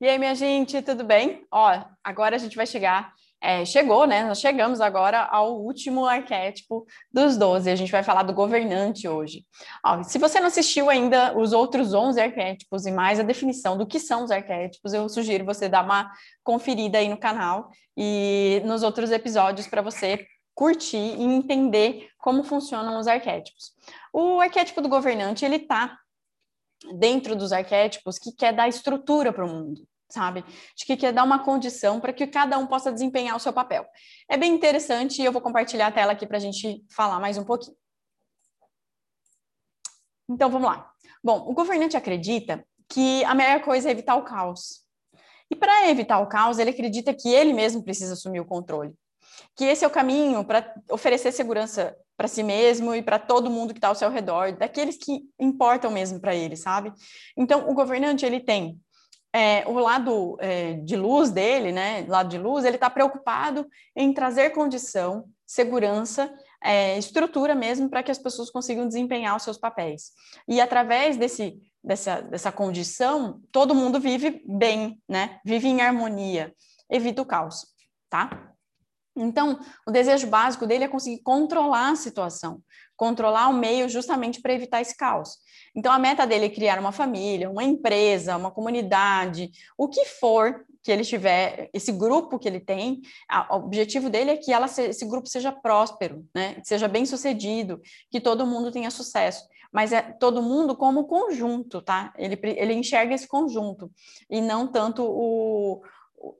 E 0.00 0.08
aí, 0.08 0.18
minha 0.18 0.34
gente, 0.34 0.82
tudo 0.82 1.04
bem? 1.04 1.46
Ó, 1.52 1.80
agora 2.02 2.34
a 2.34 2.38
gente 2.38 2.56
vai 2.56 2.66
chegar, 2.66 3.12
é, 3.40 3.64
chegou, 3.64 4.06
né? 4.06 4.24
Nós 4.24 4.40
chegamos 4.40 4.80
agora 4.80 5.22
ao 5.22 5.60
último 5.60 6.04
arquétipo 6.04 6.84
dos 7.12 7.36
12. 7.36 7.70
A 7.70 7.76
gente 7.76 7.92
vai 7.92 8.02
falar 8.02 8.24
do 8.24 8.34
governante 8.34 9.06
hoje. 9.06 9.46
Ó, 9.86 10.02
se 10.02 10.18
você 10.18 10.40
não 10.40 10.48
assistiu 10.48 10.90
ainda 10.90 11.38
os 11.38 11.52
outros 11.52 11.94
11 11.94 12.20
arquétipos 12.20 12.86
e 12.86 12.90
mais 12.90 13.20
a 13.20 13.22
definição 13.22 13.78
do 13.78 13.86
que 13.86 14.00
são 14.00 14.24
os 14.24 14.32
arquétipos, 14.32 14.92
eu 14.92 15.08
sugiro 15.08 15.44
você 15.44 15.68
dar 15.68 15.84
uma 15.84 16.10
conferida 16.42 16.98
aí 16.98 17.08
no 17.08 17.16
canal 17.16 17.70
e 17.96 18.60
nos 18.64 18.82
outros 18.82 19.12
episódios 19.12 19.68
para 19.68 19.80
você 19.80 20.26
curtir 20.54 20.96
e 20.96 21.22
entender 21.22 22.08
como 22.18 22.42
funcionam 22.42 22.98
os 22.98 23.06
arquétipos. 23.06 23.72
O 24.12 24.40
arquétipo 24.40 24.80
do 24.80 24.88
governante, 24.88 25.44
ele 25.44 25.60
tá 25.60 25.96
dentro 26.92 27.34
dos 27.34 27.52
arquétipos 27.52 28.18
que 28.18 28.32
quer 28.32 28.52
dar 28.52 28.68
estrutura 28.68 29.32
para 29.32 29.44
o 29.44 29.48
mundo, 29.48 29.86
sabe? 30.08 30.44
De 30.76 30.84
que 30.84 30.96
quer 30.96 31.12
dar 31.12 31.24
uma 31.24 31.44
condição 31.44 32.00
para 32.00 32.12
que 32.12 32.26
cada 32.26 32.58
um 32.58 32.66
possa 32.66 32.92
desempenhar 32.92 33.36
o 33.36 33.40
seu 33.40 33.52
papel. 33.52 33.86
É 34.28 34.36
bem 34.36 34.52
interessante 34.52 35.20
e 35.20 35.24
eu 35.24 35.32
vou 35.32 35.42
compartilhar 35.42 35.88
a 35.88 35.92
tela 35.92 36.12
aqui 36.12 36.26
para 36.26 36.36
a 36.36 36.40
gente 36.40 36.84
falar 36.94 37.20
mais 37.20 37.38
um 37.38 37.44
pouquinho. 37.44 37.76
Então 40.28 40.50
vamos 40.50 40.68
lá. 40.68 40.90
Bom, 41.22 41.48
o 41.48 41.54
governante 41.54 41.96
acredita 41.96 42.66
que 42.88 43.24
a 43.24 43.34
melhor 43.34 43.62
coisa 43.62 43.88
é 43.88 43.92
evitar 43.92 44.16
o 44.16 44.24
caos. 44.24 44.84
E 45.50 45.56
para 45.56 45.88
evitar 45.90 46.18
o 46.20 46.28
caos, 46.28 46.58
ele 46.58 46.70
acredita 46.70 47.14
que 47.14 47.28
ele 47.28 47.52
mesmo 47.52 47.82
precisa 47.82 48.14
assumir 48.14 48.40
o 48.40 48.46
controle. 48.46 48.94
Que 49.56 49.64
esse 49.64 49.84
é 49.84 49.88
o 49.88 49.90
caminho 49.90 50.44
para 50.44 50.74
oferecer 50.90 51.32
segurança 51.32 51.96
para 52.16 52.28
si 52.28 52.42
mesmo 52.42 52.94
e 52.94 53.02
para 53.02 53.18
todo 53.18 53.50
mundo 53.50 53.72
que 53.72 53.78
está 53.78 53.88
ao 53.88 53.94
seu 53.94 54.10
redor, 54.10 54.52
daqueles 54.52 54.96
que 54.96 55.22
importam 55.38 55.90
mesmo 55.90 56.20
para 56.20 56.34
ele, 56.34 56.56
sabe? 56.56 56.92
Então, 57.36 57.68
o 57.68 57.74
governante 57.74 58.24
ele 58.24 58.40
tem 58.40 58.78
é, 59.32 59.64
o 59.66 59.72
lado 59.72 60.36
é, 60.40 60.74
de 60.74 60.94
luz 60.96 61.30
dele, 61.30 61.72
né? 61.72 62.04
Lado 62.08 62.28
de 62.28 62.38
luz, 62.38 62.64
ele 62.64 62.76
está 62.76 62.88
preocupado 62.88 63.66
em 63.96 64.12
trazer 64.12 64.50
condição, 64.50 65.24
segurança, 65.44 66.32
é, 66.62 66.96
estrutura 66.96 67.54
mesmo 67.54 67.90
para 67.90 68.02
que 68.02 68.10
as 68.10 68.18
pessoas 68.18 68.50
consigam 68.50 68.86
desempenhar 68.86 69.36
os 69.36 69.42
seus 69.42 69.58
papéis. 69.58 70.12
E 70.48 70.60
através 70.60 71.16
desse 71.16 71.60
dessa, 71.84 72.22
dessa 72.22 72.50
condição, 72.50 73.42
todo 73.52 73.74
mundo 73.74 74.00
vive 74.00 74.42
bem, 74.46 75.00
né? 75.06 75.38
Vive 75.44 75.68
em 75.68 75.82
harmonia, 75.82 76.54
evita 76.90 77.20
o 77.20 77.26
caos, 77.26 77.66
tá? 78.08 78.53
Então, 79.16 79.60
o 79.86 79.90
desejo 79.90 80.26
básico 80.26 80.66
dele 80.66 80.84
é 80.84 80.88
conseguir 80.88 81.22
controlar 81.22 81.90
a 81.90 81.96
situação, 81.96 82.60
controlar 82.96 83.48
o 83.48 83.52
meio 83.54 83.88
justamente 83.88 84.40
para 84.40 84.52
evitar 84.52 84.80
esse 84.80 84.96
caos. 84.96 85.36
Então, 85.74 85.92
a 85.92 85.98
meta 85.98 86.26
dele 86.26 86.46
é 86.46 86.50
criar 86.50 86.78
uma 86.78 86.92
família, 86.92 87.50
uma 87.50 87.62
empresa, 87.62 88.36
uma 88.36 88.50
comunidade, 88.50 89.50
o 89.78 89.88
que 89.88 90.04
for 90.04 90.64
que 90.82 90.92
ele 90.92 91.02
tiver, 91.02 91.70
esse 91.72 91.90
grupo 91.90 92.38
que 92.38 92.46
ele 92.46 92.60
tem, 92.60 93.00
a, 93.28 93.56
o 93.56 93.64
objetivo 93.64 94.10
dele 94.10 94.32
é 94.32 94.36
que 94.36 94.52
ela, 94.52 94.66
esse 94.66 95.06
grupo 95.06 95.26
seja 95.28 95.50
próspero, 95.50 96.26
né? 96.34 96.60
seja 96.62 96.86
bem 96.86 97.06
sucedido, 97.06 97.80
que 98.10 98.20
todo 98.20 98.46
mundo 98.46 98.70
tenha 98.70 98.90
sucesso. 98.90 99.42
Mas 99.72 99.92
é 99.92 100.02
todo 100.02 100.42
mundo 100.42 100.76
como 100.76 101.06
conjunto, 101.06 101.82
tá? 101.82 102.12
Ele, 102.16 102.38
ele 102.42 102.74
enxerga 102.74 103.14
esse 103.14 103.26
conjunto 103.26 103.90
e 104.30 104.40
não 104.40 104.68
tanto 104.68 105.02
o, 105.04 105.82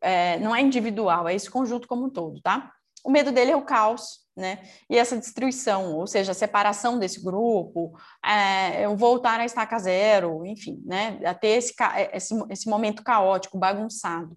é, 0.00 0.39
não 0.39 0.55
é 0.55 0.61
individual, 0.61 1.28
é 1.28 1.34
esse 1.34 1.50
conjunto 1.50 1.89
como 1.89 2.06
um 2.06 2.11
todo, 2.11 2.41
tá? 2.41 2.72
O 3.05 3.11
medo 3.11 3.30
dele 3.30 3.50
é 3.50 3.56
o 3.56 3.64
caos, 3.64 4.20
né? 4.36 4.62
E 4.89 4.98
essa 4.98 5.16
destruição, 5.16 5.94
ou 5.94 6.06
seja, 6.06 6.33
a 6.33 6.34
separação 6.34 6.98
desse 6.98 7.22
grupo, 7.22 7.98
é, 8.25 8.89
o 8.89 8.97
voltar 8.97 9.41
à 9.41 9.44
estaca 9.44 9.78
zero, 9.78 10.44
enfim, 10.47 10.83
né? 10.84 11.20
A 11.25 11.34
ter 11.34 11.48
esse, 11.48 11.75
esse, 12.12 12.34
esse 12.50 12.69
momento 12.69 13.03
caótico, 13.03 13.58
bagunçado. 13.58 14.36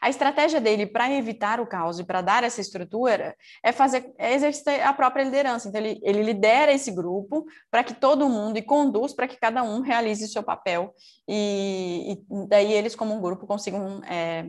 A 0.00 0.08
estratégia 0.08 0.60
dele 0.60 0.86
para 0.86 1.10
evitar 1.10 1.60
o 1.60 1.66
caos 1.66 1.98
e 1.98 2.04
para 2.04 2.20
dar 2.20 2.44
essa 2.44 2.60
estrutura 2.60 3.36
é 3.62 3.72
fazer 3.72 4.12
é 4.18 4.34
exercer 4.34 4.82
a 4.82 4.92
própria 4.92 5.24
liderança. 5.24 5.68
Então, 5.68 5.80
ele, 5.80 6.00
ele 6.02 6.22
lidera 6.22 6.72
esse 6.72 6.90
grupo 6.90 7.44
para 7.70 7.82
que 7.82 7.94
todo 7.94 8.28
mundo 8.28 8.58
e 8.58 8.62
conduz 8.62 9.12
para 9.12 9.26
que 9.26 9.36
cada 9.36 9.62
um 9.62 9.80
realize 9.80 10.28
seu 10.28 10.42
papel 10.42 10.94
e, 11.28 12.12
e 12.12 12.46
daí 12.48 12.72
eles, 12.72 12.94
como 12.94 13.14
um 13.14 13.20
grupo, 13.20 13.46
consigam, 13.46 14.02
é, 14.04 14.46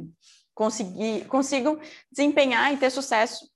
conseguir, 0.54 1.26
consigam 1.26 1.80
desempenhar 2.12 2.74
e 2.74 2.78
ter 2.78 2.90
sucesso 2.90 3.50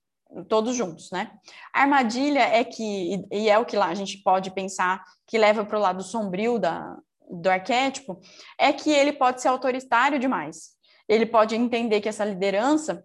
todos 0.48 0.74
juntos, 0.74 1.10
né? 1.10 1.30
A 1.74 1.82
armadilha 1.82 2.40
é 2.40 2.64
que, 2.64 3.22
e 3.30 3.50
é 3.50 3.58
o 3.58 3.66
que 3.66 3.76
lá 3.76 3.88
a 3.88 3.94
gente 3.94 4.18
pode 4.22 4.50
pensar 4.50 5.04
que 5.26 5.36
leva 5.36 5.62
para 5.64 5.76
o 5.76 5.80
lado 5.80 6.02
sombrio 6.02 6.58
da, 6.58 6.96
do 7.30 7.50
arquétipo, 7.50 8.18
é 8.58 8.72
que 8.72 8.90
ele 8.90 9.12
pode 9.12 9.42
ser 9.42 9.48
autoritário 9.48 10.18
demais 10.18 10.72
ele 11.08 11.26
pode 11.26 11.54
entender 11.54 12.00
que 12.00 12.08
essa 12.08 12.24
liderança 12.24 13.04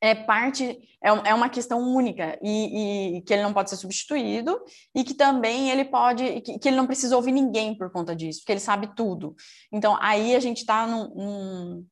é 0.00 0.14
parte, 0.14 0.64
é, 1.02 1.08
é 1.30 1.34
uma 1.34 1.48
questão 1.48 1.80
única 1.80 2.38
e, 2.42 3.16
e, 3.16 3.22
que 3.22 3.32
ele 3.32 3.42
não 3.42 3.54
pode 3.54 3.70
ser 3.70 3.76
substituído 3.76 4.60
e 4.94 5.02
que 5.02 5.14
também 5.14 5.70
ele 5.70 5.84
pode, 5.84 6.40
que, 6.42 6.58
que, 6.58 6.68
ele 6.68 6.76
não 6.76 6.86
precisa 6.86 7.16
ouvir 7.16 7.32
ninguém 7.32 7.76
por 7.76 7.90
conta 7.90 8.14
disso, 8.14 8.40
porque 8.40 8.52
ele 8.52 8.60
sabe 8.60 8.94
tudo. 8.94 9.34
Então, 9.72 9.96
aí 10.00 10.36
a 10.36 10.40
gente 10.40 10.58
está 10.58 10.86
num, 10.86 11.08
num, 11.14 11.86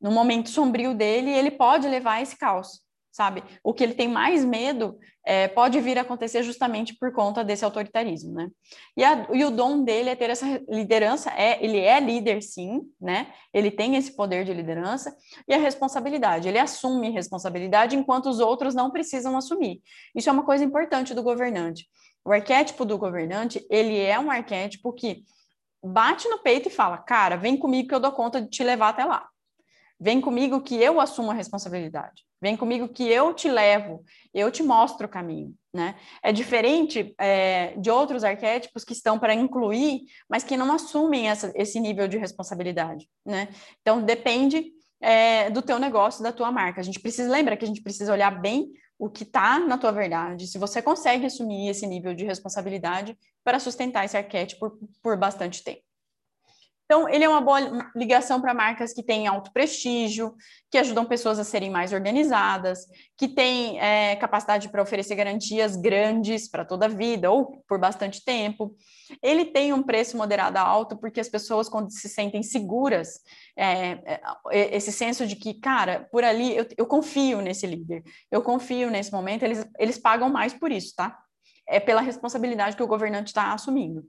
num 0.00 0.12
momento 0.12 0.50
sombrio 0.50 0.94
dele 0.94 1.30
e 1.30 1.34
ele 1.34 1.50
pode 1.50 1.88
levar 1.88 2.22
esse 2.22 2.36
caos 2.36 2.80
sabe? 3.18 3.42
O 3.64 3.74
que 3.74 3.82
ele 3.82 3.94
tem 3.94 4.06
mais 4.06 4.44
medo 4.44 4.96
é, 5.26 5.48
pode 5.48 5.80
vir 5.80 5.98
a 5.98 6.02
acontecer 6.02 6.44
justamente 6.44 6.94
por 6.96 7.12
conta 7.12 7.42
desse 7.42 7.64
autoritarismo, 7.64 8.32
né? 8.32 8.48
E, 8.96 9.02
a, 9.02 9.26
e, 9.32 9.44
o 9.44 9.50
dom 9.50 9.82
dele 9.82 10.08
é 10.08 10.14
ter 10.14 10.30
essa 10.30 10.46
liderança, 10.68 11.28
é, 11.32 11.58
ele 11.62 11.80
é 11.80 11.98
líder 11.98 12.40
sim, 12.40 12.80
né? 13.00 13.32
Ele 13.52 13.72
tem 13.72 13.96
esse 13.96 14.14
poder 14.14 14.44
de 14.44 14.54
liderança 14.54 15.12
e 15.48 15.52
a 15.52 15.58
responsabilidade, 15.58 16.46
ele 16.46 16.60
assume 16.60 17.10
responsabilidade 17.10 17.96
enquanto 17.96 18.26
os 18.26 18.38
outros 18.38 18.72
não 18.72 18.88
precisam 18.88 19.36
assumir. 19.36 19.82
Isso 20.14 20.30
é 20.30 20.32
uma 20.32 20.44
coisa 20.44 20.62
importante 20.62 21.12
do 21.12 21.22
governante. 21.22 21.88
O 22.24 22.32
arquétipo 22.32 22.84
do 22.84 22.96
governante, 22.96 23.66
ele 23.68 23.98
é 23.98 24.16
um 24.16 24.30
arquétipo 24.30 24.92
que 24.92 25.24
bate 25.82 26.28
no 26.28 26.38
peito 26.38 26.68
e 26.68 26.72
fala, 26.72 26.98
cara, 26.98 27.34
vem 27.34 27.56
comigo 27.56 27.88
que 27.88 27.94
eu 27.96 28.00
dou 28.00 28.12
conta 28.12 28.40
de 28.40 28.48
te 28.48 28.62
levar 28.62 28.90
até 28.90 29.04
lá. 29.04 29.26
Vem 30.00 30.20
comigo 30.20 30.60
que 30.60 30.76
eu 30.76 31.00
assumo 31.00 31.30
a 31.30 31.34
responsabilidade. 31.34 32.24
Vem 32.40 32.56
comigo 32.56 32.88
que 32.88 33.02
eu 33.02 33.34
te 33.34 33.48
levo, 33.48 34.04
eu 34.32 34.50
te 34.50 34.62
mostro 34.62 35.06
o 35.06 35.10
caminho, 35.10 35.52
né? 35.74 35.96
É 36.22 36.32
diferente 36.32 37.14
é, 37.18 37.74
de 37.76 37.90
outros 37.90 38.22
arquétipos 38.22 38.84
que 38.84 38.92
estão 38.92 39.18
para 39.18 39.34
incluir, 39.34 40.02
mas 40.30 40.44
que 40.44 40.56
não 40.56 40.72
assumem 40.72 41.28
essa, 41.28 41.52
esse 41.56 41.80
nível 41.80 42.06
de 42.06 42.16
responsabilidade, 42.16 43.08
né? 43.26 43.48
Então, 43.80 44.00
depende 44.00 44.72
é, 45.00 45.50
do 45.50 45.62
teu 45.62 45.80
negócio, 45.80 46.22
da 46.22 46.32
tua 46.32 46.52
marca. 46.52 46.80
A 46.80 46.84
gente 46.84 47.00
precisa, 47.00 47.28
lembra 47.28 47.56
que 47.56 47.64
a 47.64 47.68
gente 47.68 47.82
precisa 47.82 48.12
olhar 48.12 48.40
bem 48.40 48.70
o 48.98 49.08
que 49.08 49.22
está 49.22 49.58
na 49.58 49.78
tua 49.78 49.92
verdade, 49.92 50.46
se 50.46 50.58
você 50.58 50.82
consegue 50.82 51.26
assumir 51.26 51.68
esse 51.68 51.86
nível 51.86 52.14
de 52.14 52.24
responsabilidade 52.24 53.16
para 53.44 53.60
sustentar 53.60 54.04
esse 54.04 54.16
arquétipo 54.16 54.70
por, 54.70 54.78
por 55.02 55.16
bastante 55.16 55.62
tempo. 55.62 55.87
Então, 56.90 57.06
ele 57.06 57.22
é 57.22 57.28
uma 57.28 57.42
boa 57.42 57.60
ligação 57.94 58.40
para 58.40 58.54
marcas 58.54 58.94
que 58.94 59.02
têm 59.02 59.26
alto 59.26 59.52
prestígio, 59.52 60.34
que 60.70 60.78
ajudam 60.78 61.04
pessoas 61.04 61.38
a 61.38 61.44
serem 61.44 61.68
mais 61.68 61.92
organizadas, 61.92 62.86
que 63.14 63.28
têm 63.28 63.78
é, 63.78 64.16
capacidade 64.16 64.70
para 64.70 64.80
oferecer 64.80 65.14
garantias 65.14 65.76
grandes 65.76 66.48
para 66.48 66.64
toda 66.64 66.86
a 66.86 66.88
vida 66.88 67.30
ou 67.30 67.62
por 67.68 67.78
bastante 67.78 68.24
tempo. 68.24 68.74
Ele 69.22 69.44
tem 69.44 69.70
um 69.70 69.82
preço 69.82 70.16
moderado 70.16 70.56
alto 70.56 70.96
porque 70.96 71.20
as 71.20 71.28
pessoas, 71.28 71.68
quando 71.68 71.92
se 71.92 72.08
sentem 72.08 72.42
seguras, 72.42 73.20
é, 73.54 74.18
é, 74.50 74.74
esse 74.74 74.90
senso 74.90 75.26
de 75.26 75.36
que, 75.36 75.60
cara, 75.60 76.08
por 76.10 76.24
ali 76.24 76.56
eu, 76.56 76.66
eu 76.74 76.86
confio 76.86 77.42
nesse 77.42 77.66
líder, 77.66 78.02
eu 78.30 78.40
confio 78.40 78.90
nesse 78.90 79.12
momento, 79.12 79.42
eles, 79.42 79.62
eles 79.78 79.98
pagam 79.98 80.30
mais 80.30 80.54
por 80.54 80.72
isso, 80.72 80.94
tá? 80.96 81.18
É 81.68 81.78
pela 81.78 82.00
responsabilidade 82.00 82.76
que 82.76 82.82
o 82.82 82.88
governante 82.88 83.26
está 83.26 83.52
assumindo. 83.52 84.08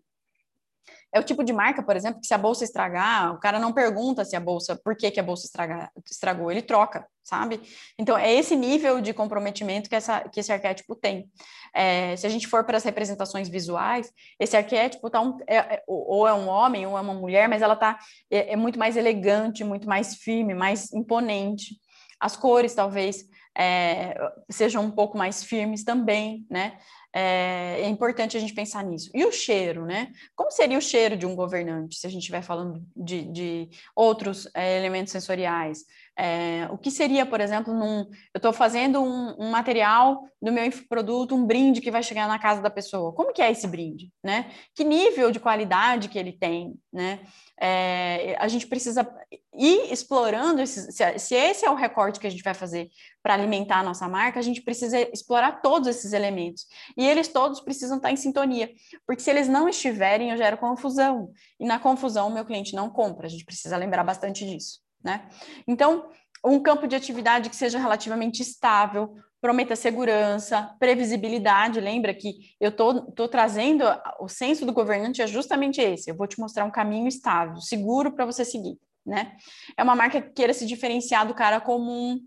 É 1.12 1.20
o 1.20 1.24
tipo 1.24 1.44
de 1.44 1.52
marca, 1.52 1.82
por 1.82 1.96
exemplo, 1.96 2.22
que 2.22 2.28
se 2.28 2.34
a 2.34 2.38
bolsa 2.38 2.64
estragar, 2.64 3.34
o 3.34 3.40
cara 3.40 3.60
não 3.60 3.74
pergunta 3.74 4.24
se 4.24 4.36
a 4.36 4.40
bolsa, 4.40 4.80
por 4.84 4.96
que, 4.96 5.10
que 5.10 5.20
a 5.20 5.24
bolsa 5.24 5.46
estraga, 5.46 5.90
estragou, 6.10 6.52
ele 6.52 6.62
troca, 6.62 7.06
sabe? 7.24 7.60
Então, 7.98 8.16
é 8.18 8.32
esse 8.32 8.56
nível 8.56 9.02
de 9.02 9.12
comprometimento 9.14 9.90
que, 9.90 9.96
essa, 9.96 10.22
que 10.30 10.40
esse 10.40 10.52
arquétipo 10.52 10.96
tem. 10.96 11.28
É, 11.74 12.16
se 12.16 12.28
a 12.28 12.30
gente 12.30 12.48
for 12.48 12.64
para 12.64 12.78
as 12.78 12.84
representações 12.84 13.50
visuais, 13.50 14.12
esse 14.40 14.56
arquétipo 14.56 15.10
tá 15.10 15.20
um, 15.20 15.38
é, 15.48 15.58
é, 15.58 15.84
ou 15.88 16.28
é 16.28 16.34
um 16.34 16.48
homem 16.48 16.86
ou 16.86 16.98
é 16.98 17.02
uma 17.02 17.14
mulher, 17.14 17.50
mas 17.50 17.62
ela 17.62 17.76
tá, 17.76 17.98
é, 18.30 18.54
é 18.54 18.56
muito 18.56 18.78
mais 18.78 18.96
elegante, 18.96 19.64
muito 19.64 19.88
mais 19.88 20.16
firme, 20.16 20.54
mais 20.54 20.94
imponente. 20.94 21.76
As 22.20 22.36
cores, 22.36 22.74
talvez, 22.74 23.26
é, 23.58 24.16
sejam 24.50 24.84
um 24.84 24.92
pouco 24.92 25.18
mais 25.18 25.44
firmes 25.44 25.84
também, 25.84 26.46
né? 26.50 26.78
é, 27.14 27.82
é, 27.82 27.88
importante 27.88 28.38
a 28.38 28.40
gente 28.40 28.54
pensar 28.54 28.84
nisso. 28.84 29.10
E 29.14 29.26
o 29.26 29.32
cheiro, 29.32 29.86
né? 29.86 30.12
Como 30.36 30.52
seria 30.52 30.78
o 30.78 30.82
cheiro 30.82 31.18
de 31.18 31.26
um 31.26 31.36
governante, 31.36 31.96
se 31.96 32.06
a 32.06 32.10
gente 32.10 32.22
estiver 32.22 32.42
falando 32.42 32.86
de, 32.96 33.24
de 33.32 33.70
outros 33.96 34.48
é, 34.54 34.78
elementos 34.78 35.12
sensoriais? 35.12 35.86
É, 36.22 36.68
o 36.70 36.78
que 36.78 36.92
seria, 36.92 37.26
por 37.26 37.40
exemplo, 37.40 37.74
num, 37.74 38.00
eu 38.00 38.38
estou 38.40 38.52
fazendo 38.52 39.02
um, 39.02 39.36
um, 39.40 39.52
material 39.52 40.22
do 40.42 40.52
meu 40.52 40.70
produto, 40.90 41.34
um 41.34 41.46
brinde 41.46 41.80
que 41.80 41.90
vai 41.90 42.04
chegar 42.04 42.28
na 42.28 42.38
casa 42.38 42.62
da 42.62 42.70
pessoa. 42.70 43.14
Como 43.14 43.32
que 43.32 43.42
é 43.42 43.50
esse 43.50 43.66
brinde, 43.66 44.12
né? 44.22 44.52
Que 44.76 44.84
nível 44.84 45.32
de 45.32 45.40
qualidade 45.40 46.10
que 46.10 46.20
ele 46.20 46.34
tem, 46.34 46.74
né? 46.92 47.22
É, 47.58 48.36
a 48.38 48.50
gente 48.50 48.68
precisa 48.68 49.10
ir 49.58 49.94
explorando 49.94 50.62
esses, 50.62 50.94
se, 50.94 51.20
se 51.20 51.36
esse 51.36 51.66
é 51.66 51.72
o 51.72 51.76
recorte 51.76 52.20
que 52.20 52.28
a 52.28 52.30
gente 52.30 52.44
vai 52.44 52.54
fazer 52.54 52.90
para 53.24 53.36
alimentar 53.36 53.80
a 53.80 53.84
nossa 53.84 54.06
marca, 54.10 54.40
a 54.40 54.44
gente 54.44 54.62
precisa 54.62 55.00
explorar 55.14 55.62
todos 55.62 55.88
esses 55.88 56.12
elementos. 56.12 56.66
E 56.98 57.08
eles 57.08 57.30
todos 57.30 57.62
precisam 57.62 57.96
estar 57.96 58.12
em 58.12 58.18
sintonia, 58.18 58.70
porque 59.08 59.22
se 59.22 59.30
eles 59.30 59.48
não 59.48 59.70
estiverem, 59.70 60.32
eu 60.32 60.38
gero 60.38 60.58
confusão. 60.58 61.32
E 61.58 61.66
na 61.66 61.80
confusão, 61.80 62.28
o 62.28 62.34
meu 62.34 62.44
cliente 62.44 62.76
não 62.76 62.90
compra. 62.90 63.26
A 63.26 63.30
gente 63.30 63.46
precisa 63.46 63.78
lembrar 63.78 64.04
bastante 64.04 64.46
disso 64.46 64.89
né? 65.04 65.30
Então, 65.68 66.10
um 66.44 66.60
campo 66.62 66.88
de 66.88 66.96
atividade 66.96 67.50
que 67.50 67.56
seja 67.56 67.78
relativamente 67.78 68.42
estável, 68.42 69.16
prometa 69.42 69.76
segurança, 69.76 70.76
previsibilidade. 70.80 71.80
Lembra 71.80 72.14
que 72.14 72.56
eu 72.60 72.72
tô 72.72 73.28
trazendo 73.28 73.84
o 74.20 74.28
senso 74.28 74.66
do 74.66 74.74
governante 74.74 75.22
é 75.22 75.28
justamente 75.28 75.82
esse. 75.82 76.10
Eu 76.10 76.16
vou 76.16 76.28
te 76.28 76.40
mostrar 76.40 76.66
um 76.66 76.72
caminho 76.72 77.08
estável, 77.08 77.58
seguro 77.58 78.12
para 78.12 78.26
você 78.26 78.44
seguir, 78.44 78.78
né? 79.06 79.36
É 79.78 79.84
uma 79.84 79.96
marca 79.96 80.22
que 80.22 80.32
queira 80.32 80.54
se 80.54 80.66
diferenciar 80.66 81.28
do 81.28 81.34
cara 81.34 81.60
comum. 81.60 82.20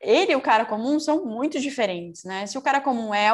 Ele 0.00 0.32
e 0.32 0.36
o 0.36 0.40
cara 0.40 0.64
comum 0.64 0.98
são 0.98 1.24
muito 1.24 1.60
diferentes, 1.60 2.24
né? 2.24 2.46
Se 2.46 2.58
o 2.58 2.62
cara 2.62 2.80
comum 2.80 3.14
é 3.14 3.28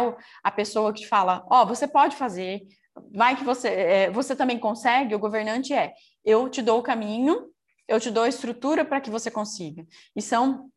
a 0.45 0.51
pessoa 0.51 0.93
que 0.93 1.07
fala, 1.07 1.45
ó, 1.51 1.63
oh, 1.63 1.67
você 1.67 1.89
pode 1.89 2.15
fazer, 2.15 2.61
vai 3.15 3.37
que 3.37 3.43
você, 3.43 3.69
é, 3.69 4.11
você 4.11 4.37
também 4.37 4.59
consegue. 4.59 5.15
O 5.15 5.19
governante 5.19 5.73
é, 5.73 5.95
eu 6.25 6.49
te 6.49 6.61
dou 6.61 6.79
o 6.79 6.83
caminho 6.83 7.49
eu 7.89 7.99
te 7.99 8.11
dou 8.11 8.27
estrutura 8.27 8.85
para 8.85 9.01
que 9.01 9.11
você 9.11 9.31
consiga. 9.31 9.87
E 10.15 10.21
são 10.21 10.71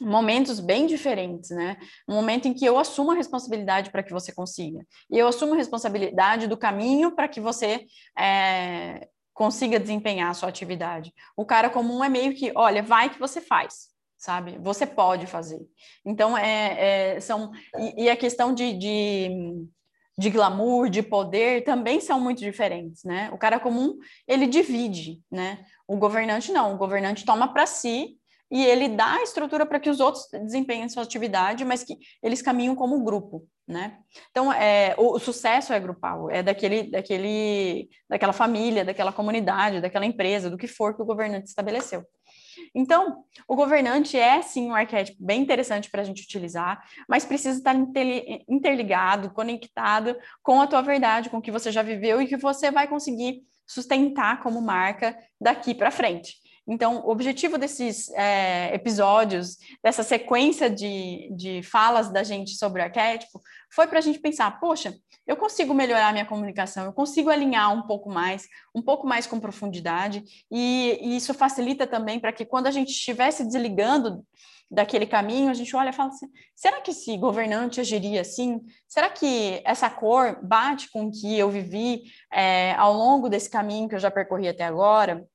momentos 0.00 0.60
bem 0.60 0.86
diferentes, 0.86 1.50
né? 1.50 1.76
Um 2.08 2.14
momento 2.14 2.46
em 2.46 2.54
que 2.54 2.64
eu 2.64 2.78
assumo 2.78 3.10
a 3.10 3.14
responsabilidade 3.14 3.90
para 3.90 4.02
que 4.02 4.12
você 4.12 4.32
consiga. 4.32 4.86
E 5.10 5.18
eu 5.18 5.26
assumo 5.26 5.54
a 5.54 5.56
responsabilidade 5.56 6.46
do 6.46 6.56
caminho 6.56 7.14
para 7.14 7.28
que 7.28 7.40
você 7.40 7.84
é, 8.16 9.08
consiga 9.34 9.80
desempenhar 9.80 10.30
a 10.30 10.34
sua 10.34 10.48
atividade. 10.48 11.12
O 11.36 11.44
cara 11.44 11.68
comum 11.68 12.02
é 12.02 12.08
meio 12.08 12.34
que, 12.34 12.52
olha, 12.54 12.82
vai 12.82 13.10
que 13.10 13.18
você 13.18 13.40
faz, 13.40 13.88
sabe? 14.16 14.56
Você 14.58 14.86
pode 14.86 15.26
fazer. 15.26 15.60
Então, 16.04 16.38
é, 16.38 17.16
é 17.16 17.20
são... 17.20 17.50
E, 17.76 18.04
e, 18.04 18.10
a 18.10 18.16
questão 18.16 18.54
de, 18.54 18.72
de 18.74 19.66
de 20.18 20.30
glamour, 20.30 20.90
de 20.90 21.00
poder, 21.00 21.62
também 21.62 22.00
são 22.00 22.20
muito 22.20 22.40
diferentes, 22.40 23.04
né? 23.04 23.30
O 23.32 23.38
cara 23.38 23.60
comum, 23.60 23.96
ele 24.26 24.48
divide, 24.48 25.22
né? 25.30 25.64
O 25.86 25.96
governante 25.96 26.50
não, 26.50 26.74
o 26.74 26.76
governante 26.76 27.24
toma 27.24 27.52
para 27.52 27.66
si 27.66 28.16
e 28.50 28.64
ele 28.64 28.88
dá 28.88 29.14
a 29.14 29.22
estrutura 29.22 29.64
para 29.64 29.78
que 29.78 29.88
os 29.88 30.00
outros 30.00 30.26
desempenhem 30.32 30.88
sua 30.88 31.04
atividade, 31.04 31.64
mas 31.64 31.84
que 31.84 31.96
eles 32.20 32.42
caminham 32.42 32.74
como 32.74 33.04
grupo, 33.04 33.46
né? 33.66 33.98
Então, 34.30 34.52
é, 34.52 34.94
o, 34.98 35.14
o, 35.14 35.18
sucesso 35.20 35.72
é 35.72 35.78
grupal, 35.78 36.28
é 36.30 36.42
daquele, 36.42 36.90
daquele, 36.90 37.88
daquela 38.08 38.32
família, 38.32 38.84
daquela 38.84 39.12
comunidade, 39.12 39.80
daquela 39.80 40.06
empresa, 40.06 40.50
do 40.50 40.58
que 40.58 40.66
for 40.66 40.96
que 40.96 41.02
o 41.02 41.06
governante 41.06 41.46
estabeleceu. 41.46 42.04
Então, 42.74 43.24
o 43.46 43.56
governante 43.56 44.16
é 44.16 44.40
sim 44.42 44.70
um 44.70 44.74
arquétipo 44.74 45.18
bem 45.24 45.40
interessante 45.40 45.90
para 45.90 46.02
a 46.02 46.04
gente 46.04 46.22
utilizar, 46.22 46.82
mas 47.08 47.24
precisa 47.24 47.58
estar 47.58 47.74
interligado, 48.48 49.30
conectado 49.30 50.16
com 50.42 50.60
a 50.60 50.66
tua 50.66 50.82
verdade, 50.82 51.30
com 51.30 51.38
o 51.38 51.42
que 51.42 51.50
você 51.50 51.70
já 51.70 51.82
viveu 51.82 52.20
e 52.20 52.26
que 52.26 52.36
você 52.36 52.70
vai 52.70 52.88
conseguir 52.88 53.42
sustentar 53.66 54.42
como 54.42 54.62
marca 54.62 55.16
daqui 55.40 55.74
para 55.74 55.90
frente. 55.90 56.36
Então, 56.68 57.00
o 57.06 57.10
objetivo 57.10 57.56
desses 57.56 58.10
é, 58.10 58.74
episódios, 58.74 59.56
dessa 59.82 60.02
sequência 60.02 60.68
de, 60.68 61.30
de 61.34 61.62
falas 61.62 62.10
da 62.10 62.22
gente 62.22 62.56
sobre 62.56 62.82
o 62.82 62.84
arquétipo, 62.84 63.40
foi 63.72 63.86
para 63.86 63.98
a 63.98 64.02
gente 64.02 64.18
pensar: 64.18 64.60
poxa, 64.60 64.94
eu 65.26 65.36
consigo 65.36 65.72
melhorar 65.72 66.12
minha 66.12 66.26
comunicação, 66.26 66.84
eu 66.84 66.92
consigo 66.92 67.30
alinhar 67.30 67.72
um 67.72 67.86
pouco 67.86 68.10
mais, 68.10 68.46
um 68.74 68.82
pouco 68.82 69.06
mais 69.06 69.26
com 69.26 69.40
profundidade, 69.40 70.22
e, 70.50 70.98
e 71.00 71.16
isso 71.16 71.32
facilita 71.32 71.86
também 71.86 72.20
para 72.20 72.32
que 72.32 72.44
quando 72.44 72.66
a 72.66 72.70
gente 72.70 72.90
estiver 72.90 73.30
se 73.30 73.44
desligando 73.44 74.22
daquele 74.70 75.06
caminho, 75.06 75.50
a 75.50 75.54
gente 75.54 75.74
olha 75.74 75.88
e 75.88 75.94
fala 75.94 76.10
assim: 76.10 76.28
será 76.54 76.82
que 76.82 76.90
esse 76.90 77.16
governante 77.16 77.80
agiria 77.80 78.20
assim? 78.20 78.60
Será 78.86 79.08
que 79.08 79.62
essa 79.64 79.88
cor 79.88 80.38
bate 80.42 80.90
com 80.90 81.06
o 81.06 81.10
que 81.10 81.38
eu 81.38 81.48
vivi 81.48 82.02
é, 82.30 82.74
ao 82.74 82.92
longo 82.92 83.30
desse 83.30 83.48
caminho 83.48 83.88
que 83.88 83.94
eu 83.94 84.00
já 84.00 84.10
percorri 84.10 84.48
até 84.48 84.64
agora? 84.64 85.26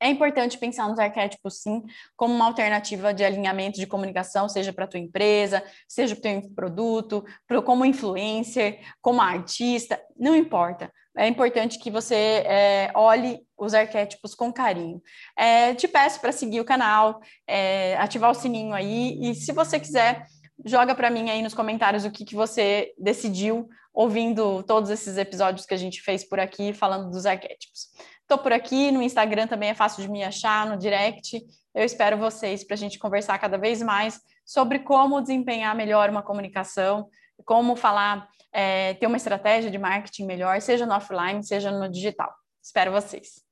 É 0.00 0.08
importante 0.08 0.58
pensar 0.58 0.88
nos 0.88 0.98
arquétipos, 0.98 1.62
sim, 1.62 1.82
como 2.16 2.34
uma 2.34 2.46
alternativa 2.46 3.14
de 3.14 3.24
alinhamento 3.24 3.78
de 3.78 3.86
comunicação, 3.86 4.48
seja 4.48 4.72
para 4.72 4.86
tua 4.86 5.00
empresa, 5.00 5.62
seja 5.88 6.14
para 6.14 6.38
o 6.38 6.40
teu 6.40 6.50
produto, 6.54 7.24
como 7.64 7.84
influencer, 7.84 8.80
como 9.00 9.20
artista, 9.20 10.00
não 10.18 10.34
importa. 10.34 10.92
É 11.16 11.26
importante 11.26 11.78
que 11.78 11.90
você 11.90 12.14
é, 12.14 12.92
olhe 12.94 13.40
os 13.56 13.72
arquétipos 13.72 14.34
com 14.34 14.52
carinho. 14.52 15.02
É, 15.36 15.74
te 15.74 15.88
peço 15.88 16.20
para 16.20 16.30
seguir 16.30 16.60
o 16.60 16.64
canal, 16.64 17.20
é, 17.46 17.96
ativar 17.96 18.30
o 18.30 18.34
sininho 18.34 18.74
aí, 18.74 19.18
e 19.22 19.34
se 19.34 19.50
você 19.52 19.80
quiser, 19.80 20.26
joga 20.64 20.94
para 20.94 21.10
mim 21.10 21.30
aí 21.30 21.40
nos 21.40 21.54
comentários 21.54 22.04
o 22.04 22.10
que, 22.10 22.24
que 22.24 22.34
você 22.34 22.92
decidiu 22.98 23.66
ouvindo 23.94 24.62
todos 24.64 24.90
esses 24.90 25.16
episódios 25.16 25.64
que 25.64 25.72
a 25.72 25.78
gente 25.78 26.02
fez 26.02 26.22
por 26.22 26.38
aqui, 26.38 26.74
falando 26.74 27.10
dos 27.10 27.24
arquétipos. 27.24 27.88
Estou 28.26 28.38
por 28.38 28.52
aqui, 28.52 28.90
no 28.90 29.00
Instagram 29.00 29.46
também 29.46 29.68
é 29.68 29.74
fácil 29.74 30.02
de 30.02 30.10
me 30.10 30.24
achar, 30.24 30.66
no 30.66 30.76
direct. 30.76 31.40
Eu 31.72 31.84
espero 31.84 32.18
vocês 32.18 32.64
para 32.64 32.74
a 32.74 32.76
gente 32.76 32.98
conversar 32.98 33.38
cada 33.38 33.56
vez 33.56 33.80
mais 33.80 34.20
sobre 34.44 34.80
como 34.80 35.20
desempenhar 35.20 35.76
melhor 35.76 36.10
uma 36.10 36.24
comunicação, 36.24 37.08
como 37.44 37.76
falar, 37.76 38.28
é, 38.52 38.94
ter 38.94 39.06
uma 39.06 39.16
estratégia 39.16 39.70
de 39.70 39.78
marketing 39.78 40.26
melhor, 40.26 40.60
seja 40.60 40.84
no 40.84 40.94
offline, 40.94 41.40
seja 41.44 41.70
no 41.70 41.88
digital. 41.88 42.34
Espero 42.60 42.90
vocês. 42.90 43.45